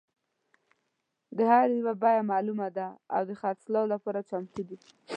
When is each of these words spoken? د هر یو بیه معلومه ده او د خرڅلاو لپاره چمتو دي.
د 1.37 1.39
هر 1.51 1.67
یو 1.77 1.91
بیه 2.01 2.21
معلومه 2.31 2.67
ده 2.77 2.87
او 3.15 3.21
د 3.29 3.31
خرڅلاو 3.41 3.91
لپاره 3.93 4.27
چمتو 4.29 4.61
دي. 4.69 4.77